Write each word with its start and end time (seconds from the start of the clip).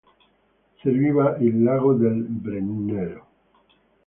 Serviva 0.81 1.37
il 1.41 1.61
Lago 1.61 1.93
del 1.93 2.23
Brennero. 2.27 3.25